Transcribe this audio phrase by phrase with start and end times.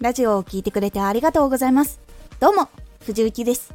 [0.00, 1.98] ラジオを聴いてくれてありがとうございます。
[2.38, 2.68] どうも、
[3.04, 3.74] 藤幸です。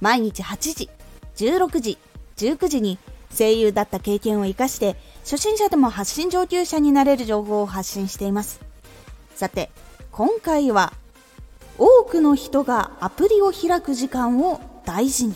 [0.00, 0.88] 毎日8時、
[1.34, 1.98] 16時、
[2.36, 3.00] 19時に
[3.36, 4.94] 声優だった経験を活かして、
[5.24, 8.60] 初心者でも発信上級者になれる情報を発信しています。
[9.34, 9.72] さて、
[10.12, 10.92] 今回は、
[11.78, 15.34] 多くの人がアプリを開く時間を大事に。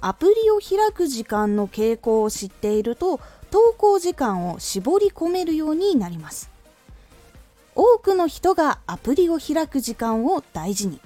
[0.00, 3.20] アプリを開く時間の傾向を知っていると、
[3.50, 6.53] 投稿時間を絞り込めるようになります。
[8.04, 11.00] くの人がアプリを開く時間を大事に。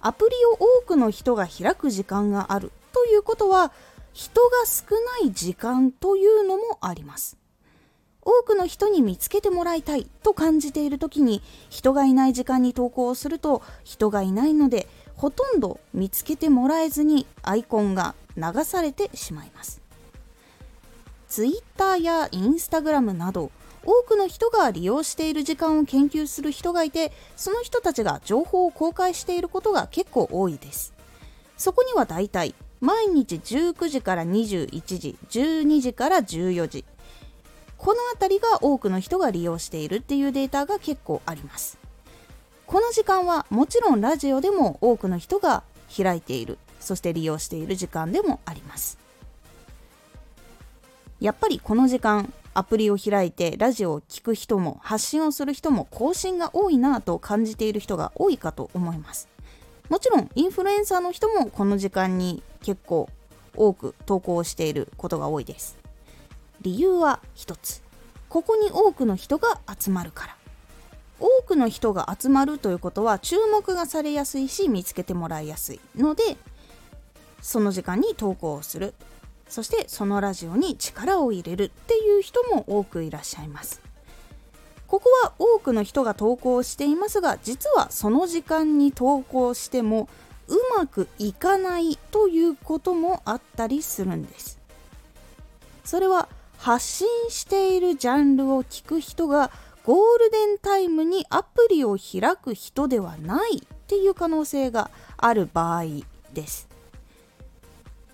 [0.00, 3.72] アプリを多くの人が開く時間があるということは、
[4.12, 7.36] 人が少ない時間というのもあります。
[8.22, 19.80] 多くの人に見つけてもらいたいと感じている時に人がいない時間に投稿をすると人がいないのでほとんど見つけてもらえずにアイコンが流されてしまいます
[21.28, 23.50] Twitter や Instagram など
[23.84, 30.92] 多くの人が利用している時間を研究する人がいてその人たちが情報を公開していることが結構多いです。
[31.56, 36.84] そこにはだいたい毎日19時から21時12時から14時
[37.76, 41.78] この辺りが多くの人が利用しているっていうデータが結構あります。
[42.66, 48.98] この時間はもちろんラジオでも多くの人が開いているそして利用している時間でもあります。
[51.20, 59.28] やっぱりこの時間アプリを開いてラジオを聴く人も発信をする人も更新が多いなと感じている人が多いかと思います。
[59.88, 63.08] もちろんインフルエンサーの人もこの時間に結構
[63.56, 65.78] 多く投稿していることが多いです。
[66.60, 67.82] 理由は一つ。
[68.28, 70.36] ここに多くの人が集まるから。
[71.20, 76.38] 多くの人が集まるということは注目がされやすいし見つけてもらいやすいので
[77.42, 78.94] その時間に投稿をする。
[79.50, 83.82] そしてそのラジオに力を入れるっていう人も多くいらっしゃいます。
[84.86, 90.08] ここは多くの人が投稿していますが実はその時間に投稿しても
[90.48, 94.58] うまくいかないということもあったりするんです。
[95.84, 96.28] それは
[96.58, 99.50] 発信しているジャンルを聞く人が
[99.84, 105.84] ゴールデンタイムにアプリを開く人ではないっていう可能性がある場合
[106.32, 106.69] です。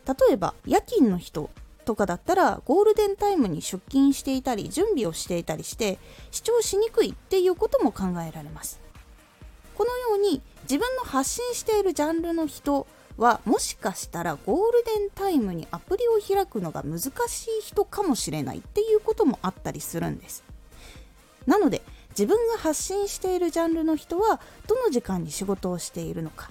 [0.06, 1.50] 例えば夜勤の人
[1.84, 5.98] とかだったらゴールデンタイムに出勤していたり準備をしていたりして
[6.30, 8.80] 視聴しにくいっていうことも考えられます。
[9.76, 12.86] このように自分の発信しているジャンルの人
[13.18, 17.10] はもしかしたらゴールデンタイムにアプリを開くのが難しい
[17.62, 20.44] 人かもしれないっていうこともあったりするんです。
[21.46, 26.50] なので自分が発信しているジャンルの人はどの時間に仕事をしているのか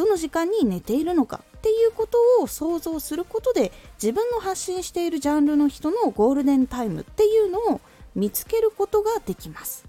[0.00, 3.70] どの時間に寝ているのかっていうことを想像することで
[4.02, 7.82] 自分の発信しているジャンルの人のゴールデンタイムっていうのを
[8.14, 9.84] 見つけることができます。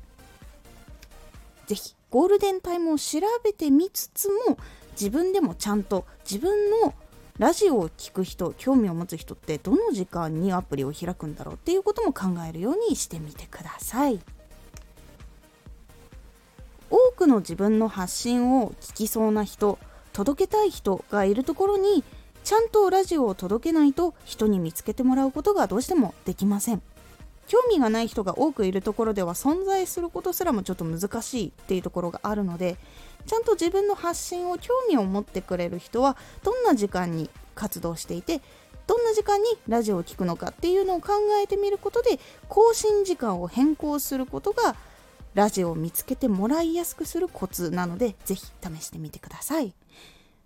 [1.66, 4.58] 是非ゴールデンタイムを調べてみつつも
[5.00, 6.94] 自分でもちゃんと自分の
[7.38, 14.20] ラジオを聴く人興味を持つ人ってどの時間にアプリを開くんだろうっていうことも考えるようにしてみてください。
[16.90, 19.80] 多くの自分の発信を聞きそうな人
[20.14, 22.04] 届けたい人がいるところに
[22.44, 26.82] ちゃんとラジオを届けないと人に見つけてもらうことがどうしてもできません。
[27.48, 32.78] 興味がない人が多くいるところでは存在することすらもちょっと難しいっていうところがあるので
[33.26, 38.40] ちゃんと自分の発信を興味を持ってくれる人はどんな時間に活動していて
[38.88, 41.10] どんな時間にラジオを聴くのかっていうのを考
[41.44, 44.78] えてみることで更新時間を変更することが
[45.34, 49.74] ラジオを見つけてもらいやすくするコツなのでぜひ試してみてください。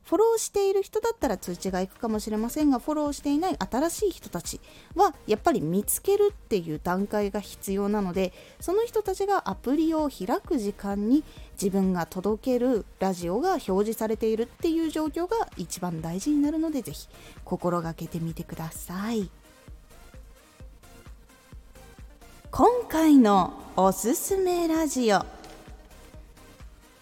[0.05, 4.61] フォローしている人だったら通知がいくかもしれませんがフォローしていない新しい人たち
[4.95, 11.23] はやっぱり見つけるっていう段階が必要なのでその人たちがアプリを開く時間に
[11.53, 17.07] 自分が届けるラジオが表示されているっていう状況が一番大事になるのでぜひ
[17.43, 19.31] 心がけてみてください
[22.57, 25.25] 今回のおすすめラジオ。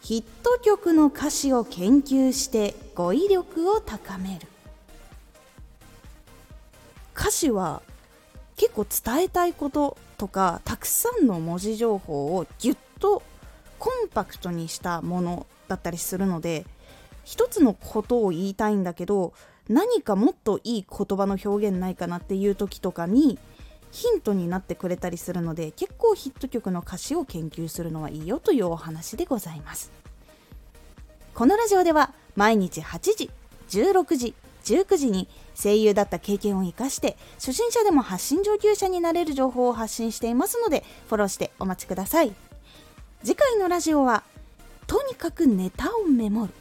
[0.01, 4.47] ヒット曲の歌詞を研究して語彙力を高める。
[7.15, 7.83] 歌詞は
[8.55, 13.21] 結構伝えたいこととかたくさんの文字情報をぎゅっと
[13.77, 16.65] コンパクトにしたものだったりするので
[17.25, 19.33] 一つのことを言いたいんだけど
[19.69, 23.37] 何かもっといい言葉の表現ないかなっていう時とかに
[23.93, 29.91] ヒントになってくれたりするので結構ヒット曲の歌詞を研究するのはいいよというお話でございます。
[31.35, 33.29] このラジオでは毎日8時
[33.69, 42.33] 16時19時に声優だった経験を生かして初心者でも発信上級者になれる情報を発信していますのでフォローしてお待ちください。
[43.23, 44.23] 次回のラジオは
[44.87, 46.53] とにかくネタをメモる。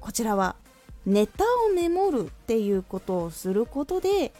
[0.00, 0.56] こちらは
[1.04, 4.32] ネタをメモるっていうことをすることで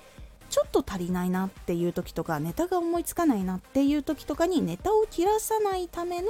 [0.55, 6.29] ちょっと足りないなっていう時とかネタが思いつかないなっていう時とかにネタを切らさないための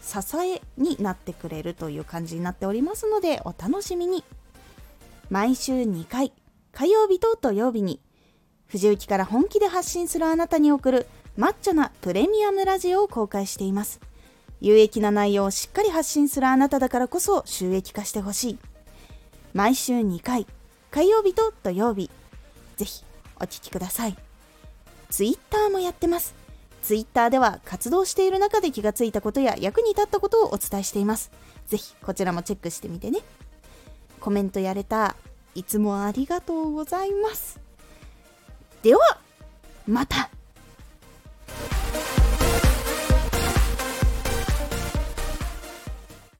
[0.00, 4.24] 支えになってくれるという感じになっておりますのでお楽しみに。
[5.28, 6.32] 毎週2回
[6.72, 8.00] 火曜日と土曜日に
[8.66, 11.06] 藤雪から本気で発信するあなたに送る
[11.36, 14.00] マッチョなプレミアムラジオを公開しています。
[14.62, 18.58] 有益な内容をしっかり発信するあなただからこそ収益化してほしい。
[19.52, 20.46] 毎週2回
[20.90, 22.10] 火曜日と土曜日。
[22.78, 23.04] ぜひ
[23.40, 24.16] お聴きください。
[25.10, 26.34] ツイッターもやってます。
[26.82, 31.30] ツイッターでは活動している中で気がついたことや役に立ったことをお伝えしています。
[31.66, 33.20] ぜひこちらもチェックしてみてね。
[34.20, 35.16] コメントやれた。
[35.54, 37.60] いつもありがとうございます。
[38.82, 39.18] では
[39.86, 40.30] また。